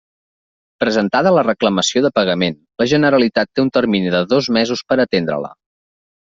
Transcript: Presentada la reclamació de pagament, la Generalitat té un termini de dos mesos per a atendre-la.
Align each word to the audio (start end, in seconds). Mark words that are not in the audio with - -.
Presentada 0.83 1.33
la 1.39 1.43
reclamació 1.47 2.03
de 2.07 2.11
pagament, 2.15 2.57
la 2.83 2.89
Generalitat 2.95 3.53
té 3.53 3.65
un 3.67 3.71
termini 3.79 4.13
de 4.17 4.25
dos 4.35 4.53
mesos 4.59 4.85
per 4.91 5.01
a 5.01 5.03
atendre-la. 5.09 5.57